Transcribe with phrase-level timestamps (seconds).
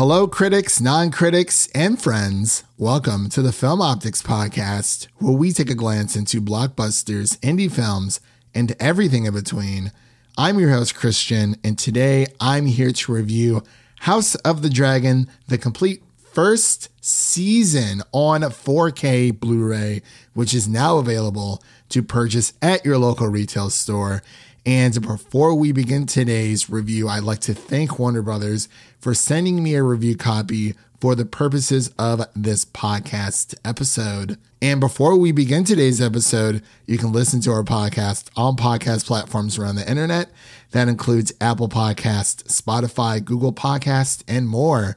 [0.00, 2.64] Hello, critics, non critics, and friends.
[2.78, 8.18] Welcome to the Film Optix Podcast, where we take a glance into blockbusters, indie films,
[8.54, 9.92] and everything in between.
[10.38, 13.62] I'm your host, Christian, and today I'm here to review
[13.98, 20.00] House of the Dragon, the complete first season on 4K Blu ray,
[20.32, 24.22] which is now available to purchase at your local retail store.
[24.66, 29.74] And before we begin today's review, I'd like to thank Warner Brothers for sending me
[29.74, 34.36] a review copy for the purposes of this podcast episode.
[34.60, 39.56] And before we begin today's episode, you can listen to our podcast on podcast platforms
[39.56, 40.30] around the internet.
[40.72, 44.94] That includes Apple Podcast, Spotify, Google Podcast, and more.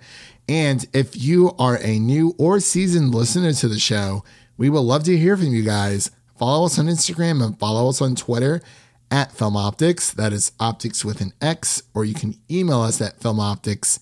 [0.50, 4.26] And if you are a new or seasoned listener to the show,
[4.58, 6.12] we would love to hear from you guys.
[6.38, 8.62] Follow us on Instagram and follow us on Twitter
[9.14, 10.12] at Film Optix.
[10.12, 14.00] That is optics with an X, or you can email us at filmoptix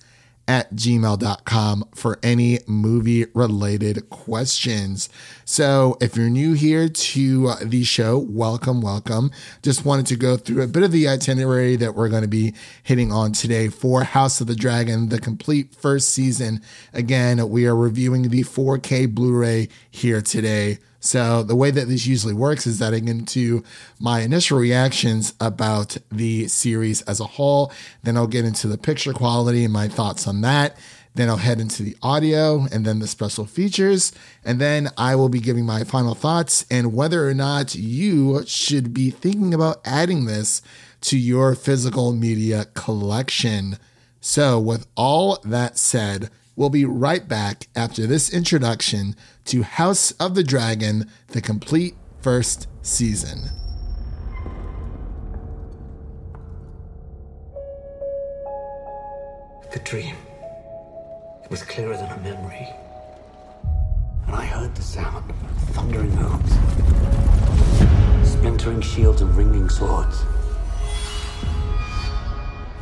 [0.48, 5.10] at gmail.com for any movie related questions.
[5.44, 9.32] So, if you're new here to uh, the show, welcome, welcome.
[9.62, 12.54] Just wanted to go through a bit of the itinerary that we're going to be
[12.82, 16.62] hitting on today for House of the Dragon, the complete first season.
[16.94, 20.78] Again, we are reviewing the 4K Blu ray here today.
[21.02, 23.64] So the way that this usually works is that I get into
[24.00, 27.72] my initial reactions about the series as a whole.
[28.04, 30.78] Then I'll get into the picture quality and my thoughts on that.
[31.16, 34.14] Then I'll head into the audio and then the special features.
[34.46, 38.94] And then I will be giving my final thoughts and whether or not you should
[38.94, 40.62] be thinking about adding this
[41.02, 43.80] to your physical media collection.
[44.22, 46.30] So, with all that said,
[46.62, 52.68] We'll be right back after this introduction to House of the Dragon, the complete first
[52.84, 53.50] season.
[59.74, 60.16] The dream.
[61.50, 62.70] Was clearer than a memory.
[64.28, 65.36] And I heard the sound of
[65.74, 66.54] thundering hooves,
[68.34, 70.22] splintering shields and ringing swords.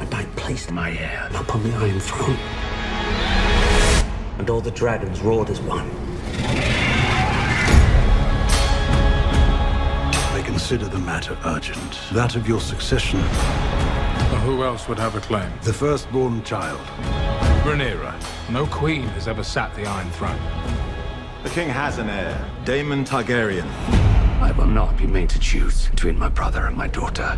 [0.02, 2.69] And I placed my heir upon the Iron Throne
[4.40, 5.88] and all the dragons roared as one.
[10.34, 12.00] They consider the matter urgent.
[12.14, 13.20] That of your succession.
[13.20, 15.52] Well, who else would have a claim?
[15.64, 16.80] The firstborn child.
[17.66, 18.16] Rhaenyra.
[18.50, 20.40] No queen has ever sat the Iron Throne.
[21.44, 23.70] The king has an heir, Daemon Targaryen.
[24.42, 27.38] I will not be made to choose between my brother and my daughter.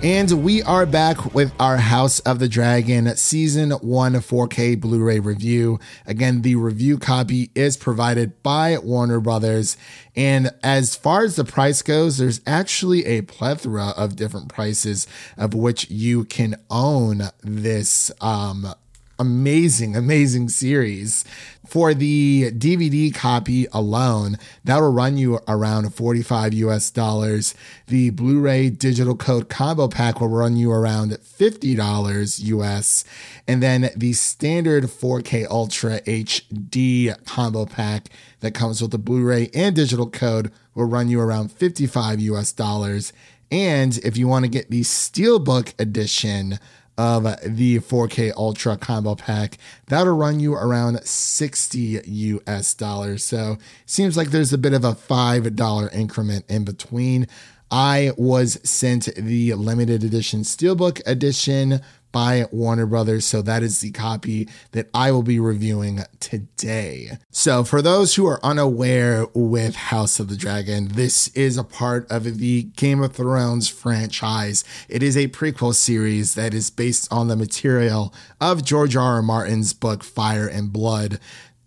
[0.00, 5.18] And we are back with our House of the Dragon Season 1 4K Blu ray
[5.18, 5.80] review.
[6.06, 9.76] Again, the review copy is provided by Warner Brothers.
[10.14, 15.52] And as far as the price goes, there's actually a plethora of different prices of
[15.52, 18.72] which you can own this um,
[19.18, 21.24] amazing, amazing series.
[21.66, 27.54] For the DVD copy alone, that'll run you around 45 US dollars.
[27.88, 33.04] The Blu ray digital code combo pack will run you around $50 US.
[33.46, 38.08] And then the standard 4K Ultra HD combo pack
[38.40, 42.52] that comes with the Blu ray and digital code will run you around 55 US
[42.52, 43.12] dollars.
[43.50, 46.58] And if you want to get the Steelbook edition,
[46.98, 49.56] of the 4K Ultra combo pack.
[49.86, 53.24] That'll run you around 60 US dollars.
[53.24, 57.28] So seems like there's a bit of a $5 increment in between.
[57.70, 61.80] I was sent the limited edition Steelbook edition
[62.12, 63.24] by Warner Brothers.
[63.24, 67.18] So that is the copy that I will be reviewing today.
[67.30, 72.10] So for those who are unaware with House of the Dragon, this is a part
[72.10, 74.64] of the Game of Thrones franchise.
[74.88, 79.08] It is a prequel series that is based on the material of George R.
[79.08, 79.22] R.
[79.22, 81.18] Martin's book Fire and Blood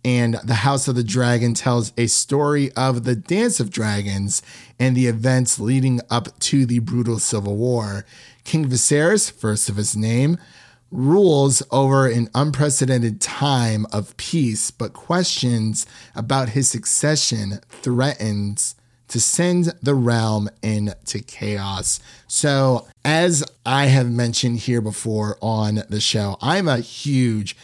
[0.04, 4.42] and The House of the Dragon tells a story of the Dance of Dragons
[4.80, 8.06] and the events leading up to the brutal civil war.
[8.44, 10.38] King Viserys, first of his name,
[10.92, 18.76] rules over an unprecedented time of peace, but questions about his succession threatens
[19.08, 22.00] to send the realm into chaos.
[22.28, 27.58] So, as I have mentioned here before on the show, I'm a huge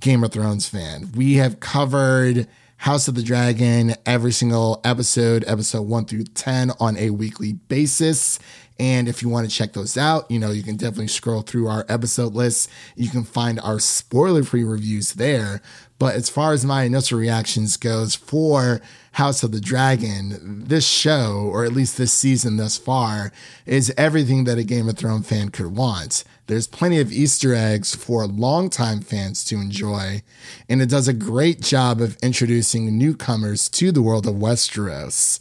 [0.00, 1.10] Game of Thrones fan.
[1.14, 2.48] We have covered
[2.78, 8.38] House of the Dragon every single episode, episode one through 10 on a weekly basis.
[8.78, 11.68] And if you want to check those out, you know, you can definitely scroll through
[11.68, 12.68] our episode list.
[12.96, 15.60] You can find our spoiler free reviews there.
[15.98, 18.80] But as far as my initial reactions goes for
[19.12, 23.32] House of the Dragon, this show, or at least this season thus far,
[23.64, 26.24] is everything that a Game of Thrones fan could want.
[26.48, 30.22] There's plenty of Easter eggs for longtime fans to enjoy,
[30.68, 35.38] and it does a great job of introducing newcomers to the world of Westeros.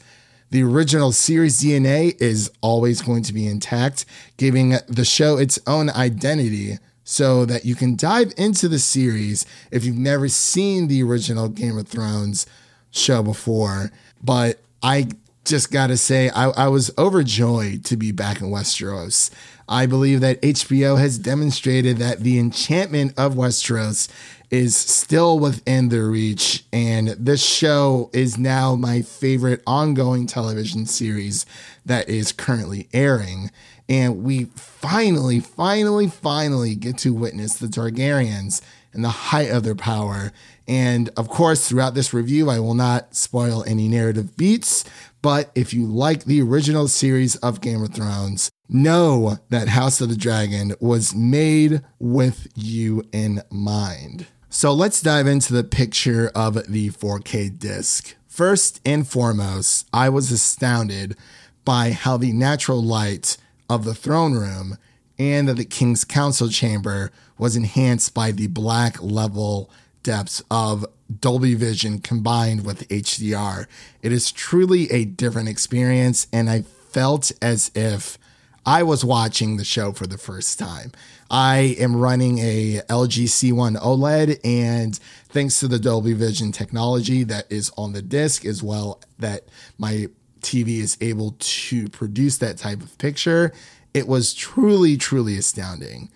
[0.54, 4.06] The original series DNA is always going to be intact,
[4.38, 9.84] giving the show its own identity so that you can dive into the series if
[9.84, 12.46] you've never seen the original Game of Thrones
[12.92, 13.92] show before.
[14.24, 15.08] But I
[15.44, 19.32] just got to say, I, I, was overjoyed to be back in Westeros.
[19.68, 24.08] I believe that HBO has demonstrated that the enchantment of Westeros
[24.54, 26.64] is still within their reach.
[26.72, 31.48] And this show is now my favorite ongoing television series
[31.88, 33.50] that is currently airing.
[33.90, 38.62] And we finally, finally, finally get to witness the Targaryens
[38.94, 40.32] and the height of their power.
[40.68, 44.86] And of course, throughout this review, I will not spoil any narrative beats.
[45.24, 50.10] But if you like the original series of Game of Thrones, know that House of
[50.10, 54.28] the Dragon was made with you in mind.
[54.56, 58.16] So let's dive into the picture of the 4K disc.
[58.28, 61.18] First and foremost, I was astounded
[61.66, 64.78] by how the natural light of the throne room
[65.18, 69.72] and of the king's council chamber was enhanced by the black level
[70.04, 70.86] depths of
[71.20, 73.66] Dolby Vision combined with HDR.
[74.04, 78.20] It is truly a different experience, and I felt as if
[78.66, 80.92] I was watching the show for the first time.
[81.30, 84.98] I am running a LG C1 OLED, and
[85.30, 90.08] thanks to the Dolby Vision technology that is on the disc, as well that my
[90.42, 93.52] TV is able to produce that type of picture,
[93.94, 96.10] it was truly, truly astounding.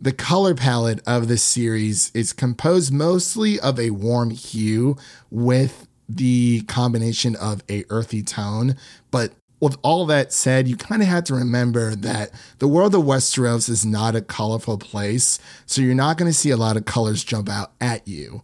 [0.00, 4.96] The color palette of this series is composed mostly of a warm hue
[5.30, 8.76] with the combination of a earthy tone,
[9.10, 13.02] but with all that said, you kind of have to remember that the world of
[13.02, 16.86] Westeros is not a colorful place, so you're not going to see a lot of
[16.86, 18.42] colors jump out at you.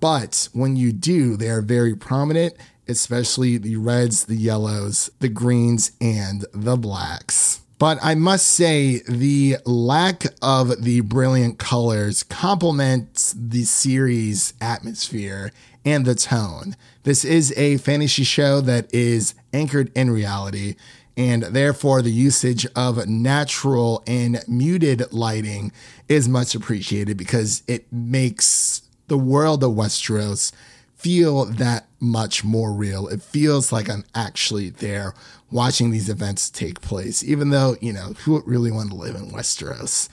[0.00, 2.54] But when you do, they are very prominent,
[2.86, 7.60] especially the reds, the yellows, the greens, and the blacks.
[7.78, 15.52] But I must say, the lack of the brilliant colors complements the series' atmosphere
[15.88, 16.76] and the tone.
[17.04, 20.76] This is a fantasy show that is anchored in reality,
[21.16, 25.72] and therefore the usage of natural and muted lighting
[26.06, 30.52] is much appreciated because it makes the world of Westeros
[30.94, 33.08] feel that much more real.
[33.08, 35.14] It feels like I'm actually there
[35.50, 39.30] watching these events take place, even though, you know, who really want to live in
[39.30, 40.10] Westeros?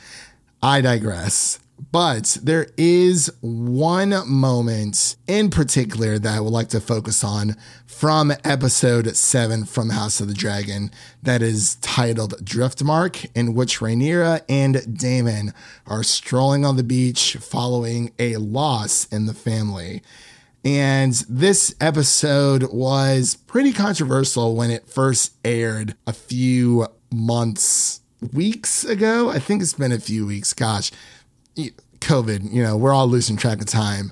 [0.64, 1.60] I digress.
[1.92, 7.56] But there is one moment in particular that I would like to focus on
[7.86, 10.90] from episode seven from House of the Dragon
[11.24, 15.54] that is titled Driftmark, in which Rhaenyra and Daemon
[15.86, 20.02] are strolling on the beach following a loss in the family.
[20.64, 28.02] And this episode was pretty controversial when it first aired a few months,
[28.34, 29.30] weeks ago.
[29.30, 30.54] I think it's been a few weeks.
[30.54, 30.92] Gosh,
[32.00, 34.12] COVID, you know, we're all losing track of time.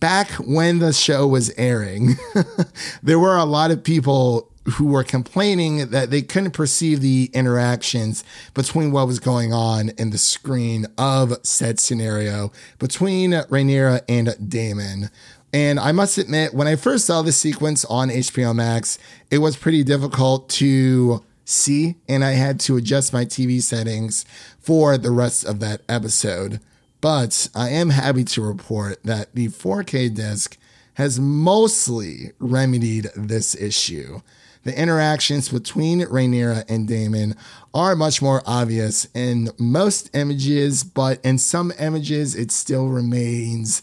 [0.00, 2.16] Back when the show was airing,
[3.02, 8.24] there were a lot of people who were complaining that they couldn't perceive the interactions
[8.54, 15.10] between what was going on in the screen of said scenario between Rhaenyra and Daemon.
[15.52, 18.98] And I must admit, when I first saw this sequence on HBO Max,
[19.30, 24.24] it was pretty difficult to see, and I had to adjust my TV settings
[24.64, 26.60] for the rest of that episode.
[27.00, 30.56] But I am happy to report that the 4K disc
[30.94, 34.20] has mostly remedied this issue.
[34.62, 37.36] The interactions between Rhaenyra and Daemon
[37.74, 43.82] are much more obvious in most images, but in some images, it still remains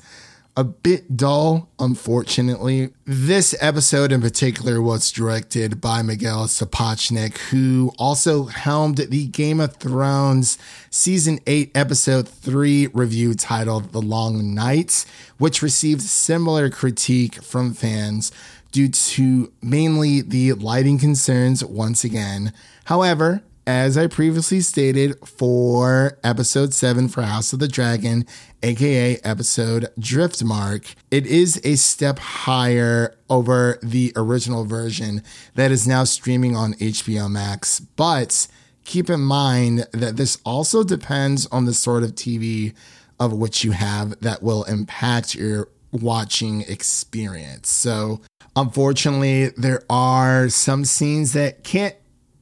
[0.57, 2.89] a bit dull, unfortunately.
[3.05, 9.77] This episode in particular was directed by Miguel Sapochnik, who also helmed the Game of
[9.77, 10.57] Thrones
[10.89, 15.05] Season 8, Episode 3 review titled The Long Nights,
[15.37, 18.31] which received similar critique from fans
[18.71, 22.53] due to mainly the lighting concerns once again.
[22.85, 28.25] However, as I previously stated for episode 7 for House of the Dragon,
[28.61, 35.23] aka episode Driftmark, it is a step higher over the original version
[35.55, 37.79] that is now streaming on HBO Max.
[37.79, 38.45] But
[38.83, 42.73] keep in mind that this also depends on the sort of TV
[43.21, 47.69] of which you have that will impact your watching experience.
[47.69, 48.19] So,
[48.53, 51.95] unfortunately, there are some scenes that can't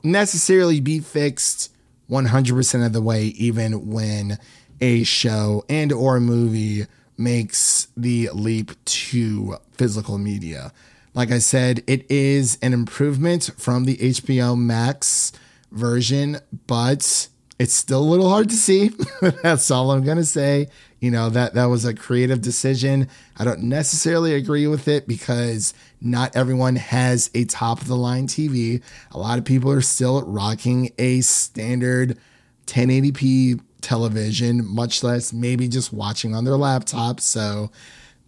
[0.03, 1.71] necessarily be fixed
[2.09, 4.37] 100% of the way even when
[4.81, 6.85] a show and or a movie
[7.17, 10.71] makes the leap to physical media.
[11.13, 15.31] Like I said, it is an improvement from the HBO Max
[15.71, 16.37] version,
[16.67, 17.27] but
[17.59, 18.91] it's still a little hard to see.
[19.43, 20.69] That's all I'm going to say.
[20.99, 23.07] You know, that that was a creative decision.
[23.37, 28.27] I don't necessarily agree with it because not everyone has a top of the line
[28.27, 28.81] TV.
[29.11, 32.17] A lot of people are still rocking a standard
[32.67, 37.19] 1080p television, much less maybe just watching on their laptop.
[37.21, 37.71] So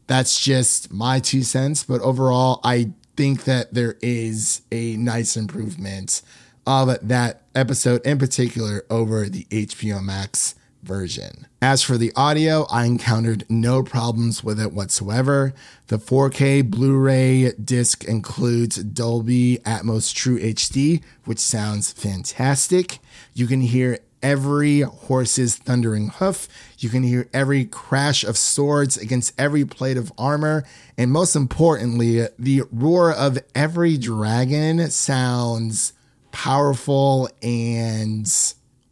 [0.08, 1.84] that's just my two cents.
[1.84, 6.22] But overall, I think that there is a nice improvement
[6.66, 11.48] of that episode in particular over the HBO Max version.
[11.62, 15.54] As for the audio, I encountered no problems with it whatsoever.
[15.88, 23.00] The 4K Blu ray disc includes Dolby Atmos True HD, which sounds fantastic.
[23.34, 26.48] You can hear every horse's thundering hoof.
[26.78, 30.64] You can hear every crash of swords against every plate of armor.
[30.98, 35.94] And most importantly, the roar of every dragon sounds
[36.32, 38.28] powerful and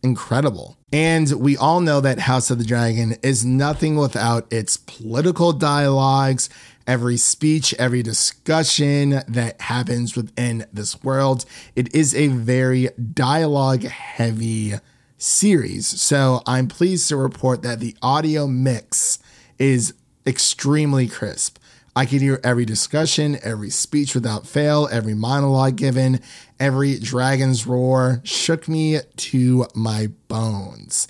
[0.04, 0.78] incredible.
[0.92, 6.50] And we all know that House of the Dragon is nothing without its political dialogues,
[6.88, 11.46] every speech, every discussion that happens within this world.
[11.76, 14.74] It is a very dialogue heavy
[15.18, 15.86] series.
[15.88, 19.20] So I'm pleased to report that the audio mix
[19.60, 19.94] is
[20.26, 21.58] extremely crisp.
[21.96, 26.22] I could hear every discussion, every speech without fail, every monologue given,
[26.60, 31.08] every dragon's roar shook me to my bones.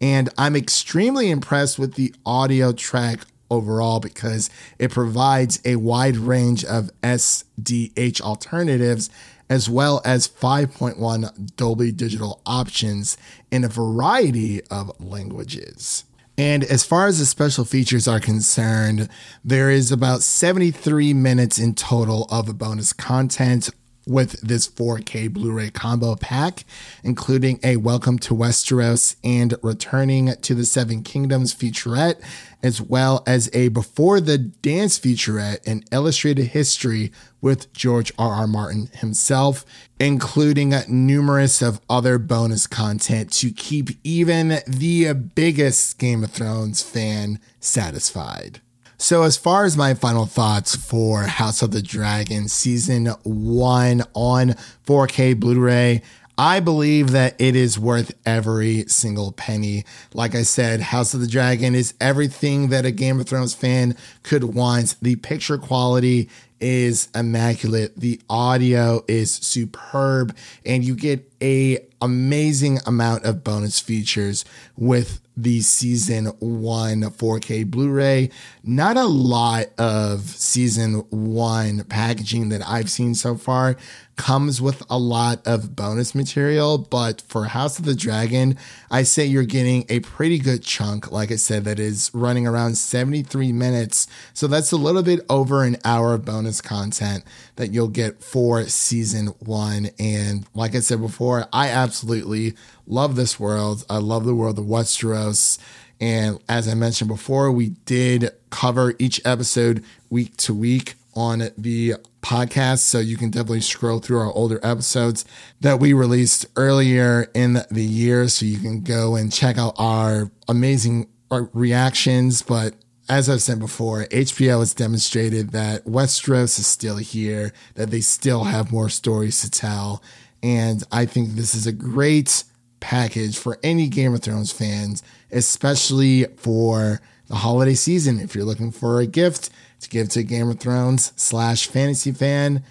[0.00, 6.64] And I'm extremely impressed with the audio track overall because it provides a wide range
[6.64, 9.10] of SDH alternatives
[9.48, 13.16] as well as 5.1 Dolby Digital options
[13.50, 16.04] in a variety of languages.
[16.38, 19.10] And as far as the special features are concerned,
[19.44, 23.68] there is about 73 minutes in total of bonus content
[24.10, 26.64] with this 4K Blu ray combo pack,
[27.04, 32.20] including a Welcome to Westeros and Returning to the Seven Kingdoms featurette,
[32.60, 38.34] as well as a Before the Dance featurette and illustrated history with George R.
[38.34, 38.46] R.
[38.48, 39.64] Martin himself,
[40.00, 47.38] including numerous of other bonus content to keep even the biggest Game of Thrones fan
[47.60, 48.60] satisfied.
[49.00, 54.50] So, as far as my final thoughts for House of the Dragon season one on
[54.86, 56.02] 4K Blu ray,
[56.36, 59.86] I believe that it is worth every single penny.
[60.12, 63.96] Like I said, House of the Dragon is everything that a Game of Thrones fan
[64.22, 64.96] could want.
[65.00, 66.28] The picture quality
[66.60, 67.96] is immaculate.
[67.96, 74.44] The audio is superb and you get a amazing amount of bonus features
[74.76, 78.30] with the season one 4K Blu ray.
[78.62, 83.76] Not a lot of season one packaging that I've seen so far
[84.16, 88.58] comes with a lot of bonus material, but for House of the Dragon,
[88.90, 91.10] I say you're getting a pretty good chunk.
[91.10, 94.06] Like I said, that is running around 73 minutes.
[94.34, 97.22] So that's a little bit over an hour of bonus content
[97.56, 99.90] that you'll get for season one.
[99.98, 102.54] And like I said before, I absolutely
[102.86, 103.84] love this world.
[103.90, 105.58] I love the world of Westeros.
[106.00, 111.96] And as I mentioned before, we did cover each episode week to week on the
[112.22, 112.78] podcast.
[112.78, 115.24] So you can definitely scroll through our older episodes
[115.60, 118.28] that we released earlier in the year.
[118.28, 122.42] So you can go and check out our amazing uh, reactions.
[122.42, 122.74] But
[123.10, 128.44] as I've said before, HBO has demonstrated that Westeros is still here, that they still
[128.44, 130.00] have more stories to tell.
[130.44, 132.44] And I think this is a great
[132.78, 135.02] package for any Game of Thrones fans,
[135.32, 138.20] especially for the holiday season.
[138.20, 139.50] If you're looking for a gift,
[139.80, 142.62] to give to a Game of Thrones slash fantasy fan,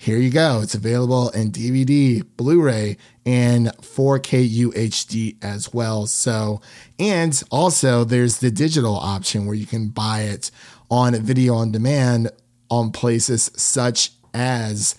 [0.00, 0.60] here you go.
[0.62, 6.06] It's available in DVD, Blu ray, and 4K UHD as well.
[6.06, 6.60] So,
[7.00, 10.52] and also there's the digital option where you can buy it
[10.88, 12.30] on video on demand
[12.70, 14.94] on places such as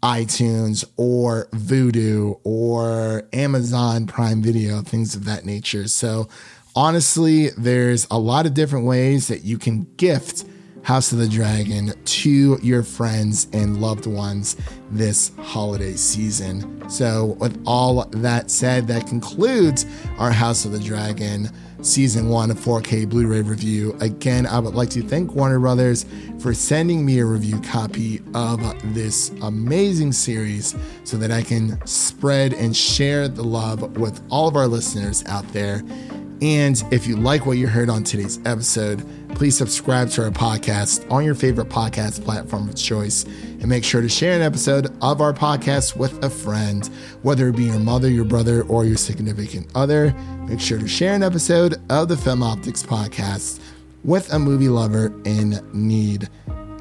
[0.00, 5.88] iTunes or Vudu or Amazon Prime Video, things of that nature.
[5.88, 6.28] So,
[6.76, 10.44] honestly, there's a lot of different ways that you can gift
[10.86, 14.56] House of the Dragon to your friends and loved ones
[14.92, 16.88] this holiday season.
[16.88, 19.84] So, with all that said, that concludes
[20.16, 21.50] our House of the Dragon
[21.82, 23.96] season one of 4K Blu ray review.
[24.00, 26.06] Again, I would like to thank Warner Brothers
[26.38, 28.60] for sending me a review copy of
[28.94, 34.54] this amazing series so that I can spread and share the love with all of
[34.54, 35.82] our listeners out there.
[36.42, 39.02] And if you like what you heard on today's episode,
[39.34, 44.02] please subscribe to our podcast on your favorite podcast platform of choice and make sure
[44.02, 46.90] to share an episode of our podcast with a friend,
[47.22, 50.12] whether it be your mother, your brother, or your significant other.
[50.46, 53.60] Make sure to share an episode of the Film Optix podcast
[54.04, 56.28] with a movie lover in need.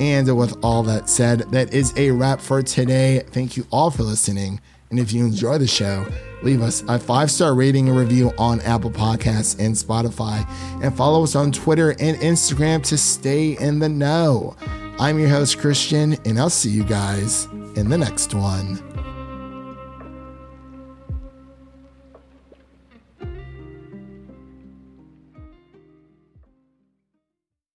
[0.02, 3.24] And with all that said, that is a wrap for today.
[3.32, 4.60] Thank you all for listening.
[4.90, 6.06] And if you enjoy the show,
[6.44, 10.48] leave us a five star rating and review on Apple Podcasts and Spotify,
[10.84, 14.56] and follow us on Twitter and Instagram to stay in the know.
[15.00, 19.05] I'm your host, Christian, and I'll see you guys in the next one.